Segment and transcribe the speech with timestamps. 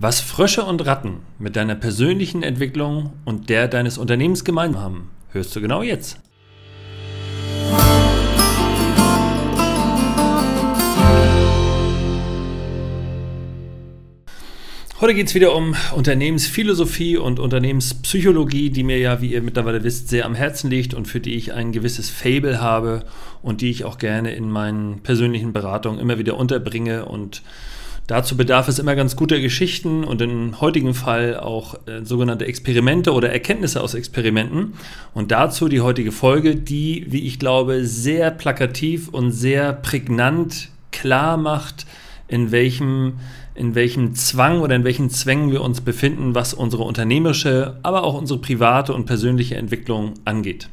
[0.00, 5.54] Was Frösche und Ratten mit deiner persönlichen Entwicklung und der deines Unternehmens gemeinsam haben, hörst
[5.54, 6.18] du genau jetzt.
[15.00, 20.08] Heute geht es wieder um Unternehmensphilosophie und Unternehmenspsychologie, die mir ja, wie ihr mittlerweile wisst,
[20.08, 23.04] sehr am Herzen liegt und für die ich ein gewisses Fable habe
[23.42, 27.42] und die ich auch gerne in meinen persönlichen Beratungen immer wieder unterbringe und
[28.06, 33.12] Dazu bedarf es immer ganz guter Geschichten und im heutigen Fall auch äh, sogenannte Experimente
[33.12, 34.74] oder Erkenntnisse aus Experimenten.
[35.14, 41.38] Und dazu die heutige Folge, die, wie ich glaube, sehr plakativ und sehr prägnant klar
[41.38, 41.86] macht,
[42.28, 43.14] in welchem,
[43.54, 48.14] in welchem Zwang oder in welchen Zwängen wir uns befinden, was unsere unternehmerische, aber auch
[48.14, 50.68] unsere private und persönliche Entwicklung angeht.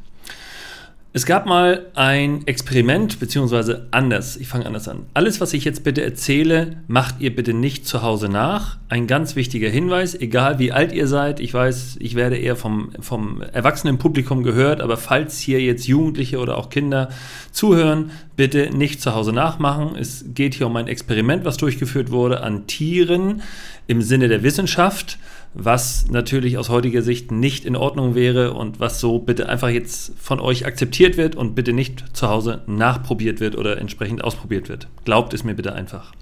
[1.14, 4.38] Es gab mal ein Experiment, beziehungsweise anders.
[4.38, 5.08] Ich fange anders an.
[5.14, 8.78] Alles, was ich jetzt bitte erzähle, macht ihr bitte nicht zu Hause nach.
[8.88, 11.42] Ein ganz wichtiger Hinweis, egal wie alt ihr seid.
[11.42, 16.40] Ich weiß, ich werde eher vom, vom erwachsenen Publikum gehört, aber falls hier jetzt Jugendliche
[16.40, 17.10] oder auch Kinder
[17.52, 19.98] zuhören, bitte nicht zu Hause nachmachen.
[19.98, 23.41] Es geht hier um ein Experiment, was durchgeführt wurde an Tieren
[23.88, 25.18] im Sinne der Wissenschaft
[25.54, 30.13] was natürlich aus heutiger Sicht nicht in Ordnung wäre und was so bitte einfach jetzt
[30.18, 34.88] von euch akzeptiert wird und bitte nicht zu Hause nachprobiert wird oder entsprechend ausprobiert wird.
[35.04, 36.13] Glaubt es mir bitte einfach.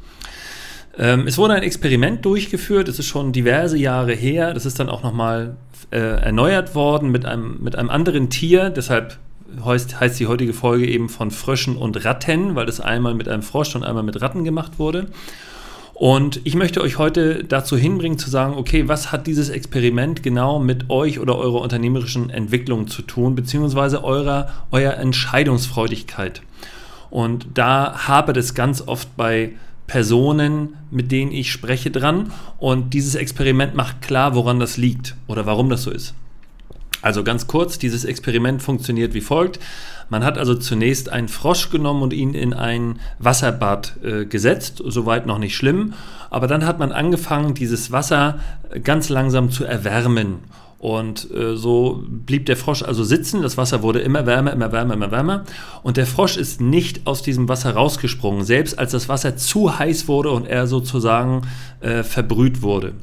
[0.97, 4.89] Ähm, es wurde ein Experiment durchgeführt, es ist schon diverse Jahre her, das ist dann
[4.89, 5.57] auch nochmal
[5.91, 9.17] äh, erneuert worden mit einem, mit einem anderen Tier, deshalb
[9.63, 13.43] heißt, heißt die heutige Folge eben von Fröschen und Ratten, weil das einmal mit einem
[13.43, 15.07] Frosch und einmal mit Ratten gemacht wurde.
[15.99, 20.57] Und ich möchte euch heute dazu hinbringen zu sagen, okay, was hat dieses Experiment genau
[20.57, 26.41] mit euch oder eurer unternehmerischen Entwicklung zu tun, beziehungsweise eurer, eurer Entscheidungsfreudigkeit.
[27.09, 29.51] Und da habe das ganz oft bei
[29.87, 32.31] Personen, mit denen ich spreche, dran.
[32.59, 36.13] Und dieses Experiment macht klar, woran das liegt oder warum das so ist.
[37.01, 39.59] Also ganz kurz, dieses Experiment funktioniert wie folgt.
[40.09, 45.25] Man hat also zunächst einen Frosch genommen und ihn in ein Wasserbad äh, gesetzt, soweit
[45.25, 45.93] noch nicht schlimm,
[46.29, 48.39] aber dann hat man angefangen, dieses Wasser
[48.83, 50.39] ganz langsam zu erwärmen.
[50.79, 54.93] Und äh, so blieb der Frosch also sitzen, das Wasser wurde immer wärmer, immer wärmer,
[54.93, 55.43] immer wärmer.
[55.83, 60.07] Und der Frosch ist nicht aus diesem Wasser rausgesprungen, selbst als das Wasser zu heiß
[60.07, 61.41] wurde und er sozusagen
[61.81, 62.93] äh, verbrüht wurde.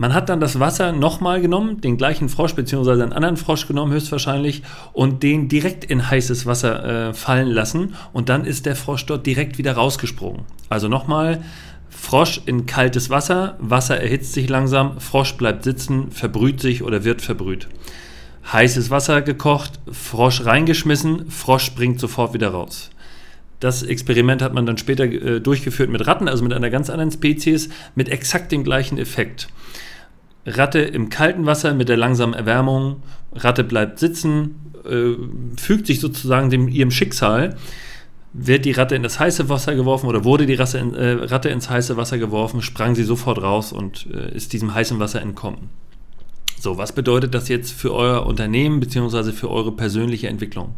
[0.00, 3.92] Man hat dann das Wasser nochmal genommen, den gleichen Frosch beziehungsweise einen anderen Frosch genommen
[3.92, 9.06] höchstwahrscheinlich und den direkt in heißes Wasser äh, fallen lassen und dann ist der Frosch
[9.06, 10.42] dort direkt wieder rausgesprungen.
[10.68, 11.42] Also nochmal,
[11.90, 17.20] Frosch in kaltes Wasser, Wasser erhitzt sich langsam, Frosch bleibt sitzen, verbrüht sich oder wird
[17.20, 17.66] verbrüht.
[18.52, 22.90] Heißes Wasser gekocht, Frosch reingeschmissen, Frosch springt sofort wieder raus.
[23.58, 27.10] Das Experiment hat man dann später äh, durchgeführt mit Ratten, also mit einer ganz anderen
[27.10, 29.48] Spezies, mit exakt dem gleichen Effekt.
[30.48, 33.02] Ratte im kalten Wasser mit der langsamen Erwärmung.
[33.34, 35.14] Ratte bleibt sitzen, äh,
[35.60, 37.56] fügt sich sozusagen dem, ihrem Schicksal.
[38.32, 41.48] Wird die Ratte in das heiße Wasser geworfen oder wurde die Rasse in, äh, Ratte
[41.48, 45.70] ins heiße Wasser geworfen, sprang sie sofort raus und äh, ist diesem heißen Wasser entkommen.
[46.60, 49.32] So, was bedeutet das jetzt für euer Unternehmen bzw.
[49.32, 50.74] für eure persönliche Entwicklung?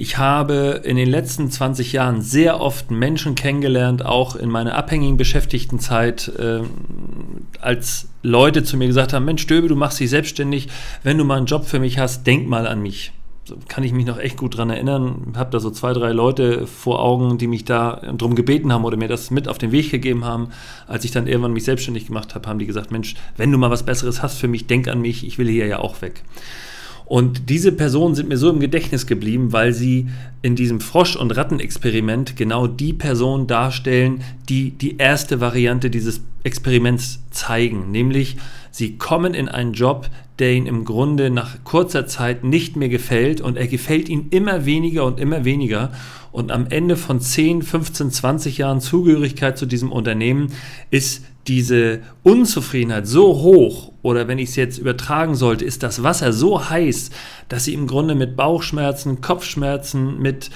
[0.00, 5.16] Ich habe in den letzten 20 Jahren sehr oft Menschen kennengelernt, auch in meiner abhängigen
[5.16, 6.60] Beschäftigtenzeit, äh,
[7.60, 10.68] als Leute zu mir gesagt haben, Mensch Stöbe, du machst dich selbstständig,
[11.02, 13.10] wenn du mal einen Job für mich hast, denk mal an mich.
[13.66, 15.32] Kann ich mich noch echt gut dran erinnern.
[15.36, 18.96] Habe da so zwei, drei Leute vor Augen, die mich da drum gebeten haben oder
[18.96, 20.50] mir das mit auf den Weg gegeben haben.
[20.86, 23.70] Als ich dann irgendwann mich selbstständig gemacht habe, haben die gesagt, Mensch, wenn du mal
[23.70, 26.22] was Besseres hast für mich, denk an mich, ich will hier ja auch weg.
[27.08, 30.08] Und diese Personen sind mir so im Gedächtnis geblieben, weil sie
[30.42, 37.20] in diesem Frosch- und Rattenexperiment genau die Personen darstellen, die die erste Variante dieses Experiments
[37.30, 37.90] zeigen.
[37.90, 38.36] Nämlich,
[38.70, 43.40] sie kommen in einen Job, der ihnen im Grunde nach kurzer Zeit nicht mehr gefällt
[43.40, 45.92] und er gefällt ihnen immer weniger und immer weniger.
[46.30, 50.52] Und am Ende von 10, 15, 20 Jahren Zugehörigkeit zu diesem Unternehmen
[50.90, 56.32] ist diese Unzufriedenheit so hoch oder wenn ich es jetzt übertragen sollte, ist das Wasser
[56.32, 57.10] so heiß,
[57.48, 60.50] dass sie im Grunde mit Bauchschmerzen, Kopfschmerzen, mit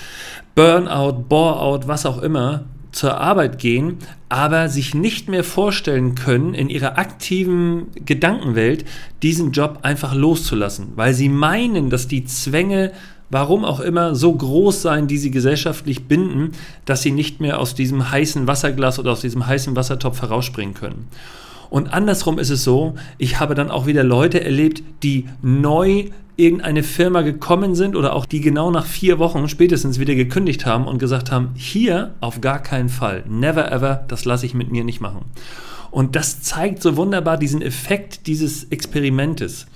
[0.54, 3.98] Burnout, Boreout, was auch immer zur Arbeit gehen,
[4.28, 8.84] aber sich nicht mehr vorstellen können, in ihrer aktiven Gedankenwelt
[9.22, 12.92] diesen Job einfach loszulassen, weil sie meinen, dass die Zwänge
[13.32, 16.52] warum auch immer, so groß sein, die sie gesellschaftlich binden,
[16.84, 21.08] dass sie nicht mehr aus diesem heißen Wasserglas oder aus diesem heißen Wassertopf herausspringen können.
[21.70, 26.82] Und andersrum ist es so, ich habe dann auch wieder Leute erlebt, die neu irgendeine
[26.82, 30.98] Firma gekommen sind oder auch die genau nach vier Wochen spätestens wieder gekündigt haben und
[30.98, 35.00] gesagt haben, hier auf gar keinen Fall, never ever, das lasse ich mit mir nicht
[35.00, 35.24] machen.
[35.90, 39.66] Und das zeigt so wunderbar diesen Effekt dieses Experimentes.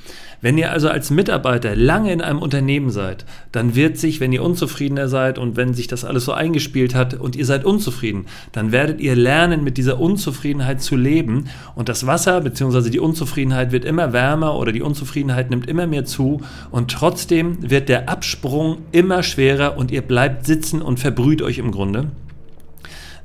[0.41, 4.43] Wenn ihr also als Mitarbeiter lange in einem Unternehmen seid, dann wird sich, wenn ihr
[4.43, 8.73] unzufriedener seid und wenn sich das alles so eingespielt hat und ihr seid unzufrieden, dann
[8.73, 12.91] werdet ihr lernen, mit dieser Unzufriedenheit zu leben und das Wasser bzw.
[12.91, 17.89] die Unzufriedenheit wird immer wärmer oder die Unzufriedenheit nimmt immer mehr zu und trotzdem wird
[17.89, 22.11] der Absprung immer schwerer und ihr bleibt sitzen und verbrüht euch im Grunde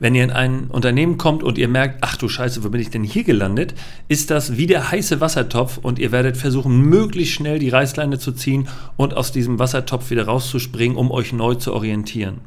[0.01, 2.89] wenn ihr in ein Unternehmen kommt und ihr merkt, ach du Scheiße, wo bin ich
[2.89, 3.75] denn hier gelandet,
[4.07, 8.31] ist das wie der heiße Wassertopf und ihr werdet versuchen, möglichst schnell die Reißleine zu
[8.31, 8.67] ziehen
[8.97, 12.39] und aus diesem Wassertopf wieder rauszuspringen, um euch neu zu orientieren.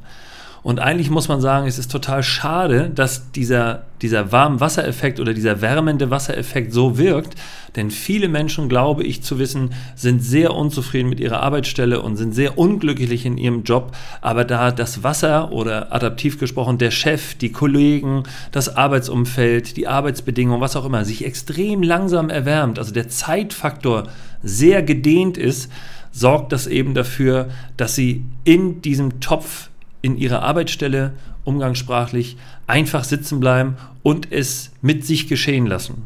[0.64, 5.34] Und eigentlich muss man sagen, es ist total schade, dass dieser, dieser warme Wassereffekt oder
[5.34, 7.34] dieser wärmende Wassereffekt so wirkt,
[7.76, 12.34] denn viele Menschen, glaube ich zu wissen, sind sehr unzufrieden mit ihrer Arbeitsstelle und sind
[12.34, 13.94] sehr unglücklich in ihrem Job.
[14.22, 20.62] Aber da das Wasser oder adaptiv gesprochen der Chef, die Kollegen, das Arbeitsumfeld, die Arbeitsbedingungen,
[20.62, 24.04] was auch immer, sich extrem langsam erwärmt, also der Zeitfaktor
[24.42, 25.70] sehr gedehnt ist,
[26.10, 29.68] sorgt das eben dafür, dass sie in diesem Topf
[30.04, 31.14] in ihrer Arbeitsstelle
[31.44, 32.36] umgangssprachlich
[32.66, 36.04] einfach sitzen bleiben und es mit sich geschehen lassen.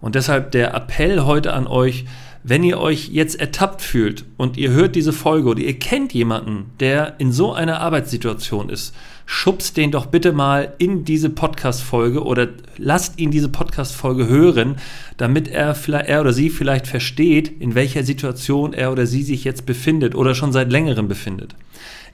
[0.00, 2.04] Und deshalb der Appell heute an euch,
[2.44, 6.70] wenn ihr euch jetzt ertappt fühlt und ihr hört diese Folge oder ihr kennt jemanden,
[6.78, 8.94] der in so einer Arbeitssituation ist,
[9.26, 14.76] schubst den doch bitte mal in diese Podcast-Folge oder lasst ihn diese Podcast-Folge hören,
[15.16, 19.66] damit er, er oder sie vielleicht versteht, in welcher Situation er oder sie sich jetzt
[19.66, 21.56] befindet oder schon seit längerem befindet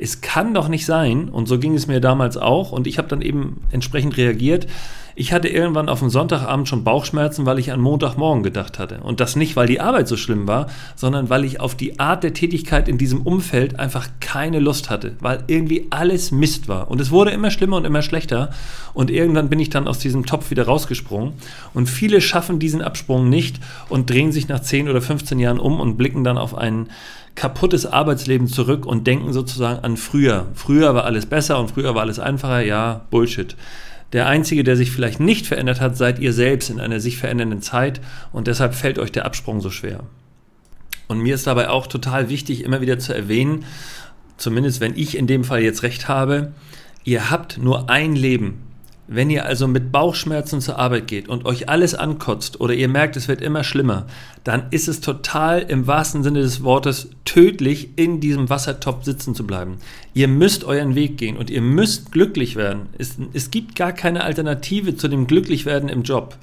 [0.00, 3.08] es kann doch nicht sein, und so ging es mir damals auch, und ich habe
[3.08, 4.66] dann eben entsprechend reagiert,
[5.14, 9.00] ich hatte irgendwann auf dem Sonntagabend schon Bauchschmerzen, weil ich an Montagmorgen gedacht hatte.
[9.02, 12.22] Und das nicht, weil die Arbeit so schlimm war, sondern weil ich auf die Art
[12.22, 16.90] der Tätigkeit in diesem Umfeld einfach keine Lust hatte, weil irgendwie alles Mist war.
[16.90, 18.50] Und es wurde immer schlimmer und immer schlechter.
[18.94, 21.34] Und irgendwann bin ich dann aus diesem Topf wieder rausgesprungen.
[21.74, 23.60] Und viele schaffen diesen Absprung nicht
[23.90, 26.88] und drehen sich nach 10 oder 15 Jahren um und blicken dann auf einen
[27.34, 30.46] kaputtes Arbeitsleben zurück und denken sozusagen an früher.
[30.54, 32.60] Früher war alles besser und früher war alles einfacher.
[32.60, 33.56] Ja, Bullshit.
[34.12, 37.62] Der Einzige, der sich vielleicht nicht verändert hat, seid ihr selbst in einer sich verändernden
[37.62, 38.00] Zeit
[38.32, 40.00] und deshalb fällt euch der Absprung so schwer.
[41.06, 43.64] Und mir ist dabei auch total wichtig, immer wieder zu erwähnen,
[44.36, 46.52] zumindest wenn ich in dem Fall jetzt recht habe,
[47.04, 48.62] ihr habt nur ein Leben.
[49.12, 53.16] Wenn ihr also mit Bauchschmerzen zur Arbeit geht und euch alles ankotzt oder ihr merkt,
[53.16, 54.06] es wird immer schlimmer,
[54.44, 59.44] dann ist es total im wahrsten Sinne des Wortes tödlich, in diesem Wassertopf sitzen zu
[59.44, 59.78] bleiben.
[60.14, 62.82] Ihr müsst euren Weg gehen und ihr müsst glücklich werden.
[62.98, 66.36] Es, es gibt gar keine Alternative zu dem Glücklichwerden im Job.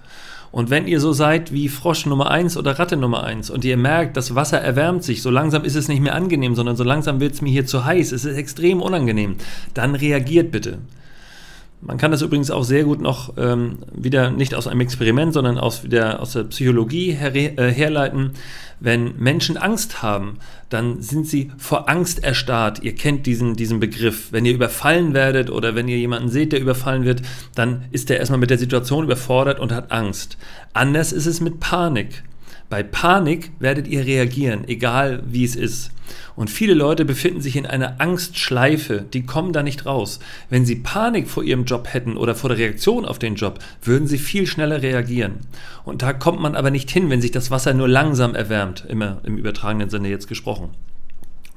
[0.51, 3.77] Und wenn ihr so seid wie Frosch Nummer 1 oder Ratte Nummer 1 und ihr
[3.77, 7.21] merkt, das Wasser erwärmt sich, so langsam ist es nicht mehr angenehm, sondern so langsam
[7.21, 9.37] wird es mir hier zu heiß, es ist extrem unangenehm,
[9.73, 10.79] dann reagiert bitte.
[11.79, 15.59] Man kann das übrigens auch sehr gut noch ähm, wieder nicht aus einem Experiment, sondern
[15.59, 18.31] aus, wieder aus der Psychologie her, äh, herleiten.
[18.79, 20.39] Wenn Menschen Angst haben,
[20.69, 22.81] dann sind sie vor Angst erstarrt.
[22.83, 24.31] Ihr kennt diesen, diesen Begriff.
[24.31, 27.21] Wenn ihr überfallen werdet oder wenn ihr jemanden seht, der überfallen wird,
[27.53, 30.37] dann ist er erstmal mit der Situation überfordert und hat Angst.
[30.73, 32.23] Anders ist es mit Panik.
[32.69, 35.91] Bei Panik werdet ihr reagieren, egal wie es ist.
[36.35, 40.19] Und viele Leute befinden sich in einer Angstschleife, die kommen da nicht raus.
[40.49, 44.07] Wenn sie Panik vor ihrem Job hätten oder vor der Reaktion auf den Job, würden
[44.07, 45.39] sie viel schneller reagieren.
[45.85, 49.21] Und da kommt man aber nicht hin, wenn sich das Wasser nur langsam erwärmt, immer
[49.23, 50.69] im übertragenen Sinne jetzt gesprochen.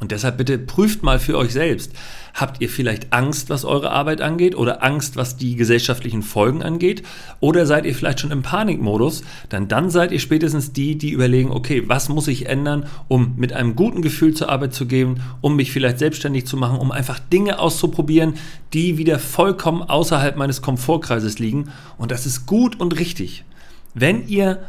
[0.01, 1.93] Und deshalb bitte prüft mal für euch selbst.
[2.33, 7.03] Habt ihr vielleicht Angst, was eure Arbeit angeht oder Angst, was die gesellschaftlichen Folgen angeht?
[7.39, 9.23] Oder seid ihr vielleicht schon im Panikmodus?
[9.51, 13.53] Dann dann seid ihr spätestens die, die überlegen, okay, was muss ich ändern, um mit
[13.53, 17.19] einem guten Gefühl zur Arbeit zu gehen, um mich vielleicht selbstständig zu machen, um einfach
[17.19, 18.35] Dinge auszuprobieren,
[18.73, 21.71] die wieder vollkommen außerhalb meines Komfortkreises liegen.
[21.99, 23.45] Und das ist gut und richtig.
[23.93, 24.61] Wenn ihr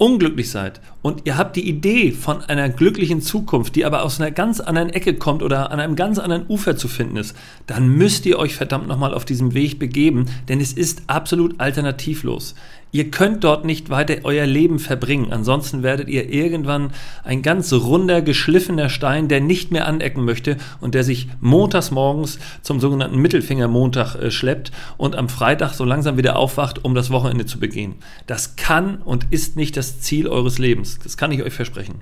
[0.00, 4.30] unglücklich seid und ihr habt die Idee von einer glücklichen Zukunft, die aber aus einer
[4.30, 8.24] ganz anderen Ecke kommt oder an einem ganz anderen Ufer zu finden ist, dann müsst
[8.24, 12.54] ihr euch verdammt nochmal auf diesem Weg begeben, denn es ist absolut alternativlos.
[12.92, 16.90] Ihr könnt dort nicht weiter euer Leben verbringen, ansonsten werdet ihr irgendwann
[17.22, 22.40] ein ganz runder, geschliffener Stein, der nicht mehr anecken möchte und der sich montags morgens
[22.62, 27.46] zum sogenannten Mittelfingermontag äh, schleppt und am Freitag so langsam wieder aufwacht, um das Wochenende
[27.46, 27.94] zu begehen.
[28.26, 30.98] Das kann und ist nicht das Ziel eures Lebens.
[31.02, 32.00] Das kann ich euch versprechen.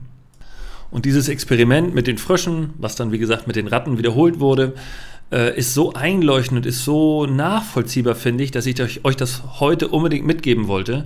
[0.91, 4.73] Und dieses Experiment mit den Fröschen, was dann wie gesagt mit den Ratten wiederholt wurde,
[5.33, 10.27] äh, ist so einleuchtend, ist so nachvollziehbar, finde ich, dass ich euch das heute unbedingt
[10.27, 11.05] mitgeben wollte.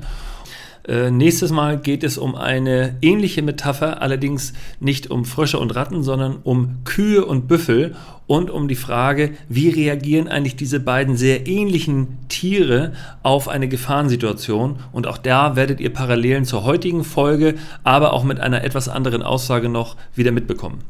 [0.86, 6.02] Äh, nächstes Mal geht es um eine ähnliche Metapher, allerdings nicht um Frösche und Ratten,
[6.02, 7.94] sondern um Kühe und Büffel
[8.26, 14.80] und um die Frage, wie reagieren eigentlich diese beiden sehr ähnlichen Tiere auf eine Gefahrensituation.
[14.90, 19.22] Und auch da werdet ihr Parallelen zur heutigen Folge, aber auch mit einer etwas anderen
[19.22, 20.80] Aussage noch wieder mitbekommen.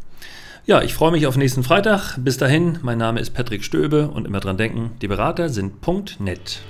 [0.65, 2.19] Ja, ich freue mich auf nächsten Freitag.
[2.19, 5.75] Bis dahin, mein Name ist Patrick Stöbe und immer dran denken, die Berater sind
[6.21, 6.61] .net.